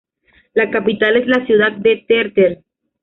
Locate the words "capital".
0.71-1.15